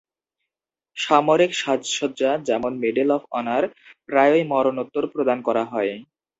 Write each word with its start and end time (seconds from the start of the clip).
সামরিক 0.97 1.51
সাজসজ্জা, 1.55 2.31
যেমন 2.47 2.71
মেডেল 2.83 3.09
অফ 3.17 3.23
অনার, 3.39 3.63
প্রায়ই 4.09 4.43
মরণোত্তর 4.51 5.03
প্রদান 5.13 5.37
করা 5.47 5.63
হয়। 5.71 5.91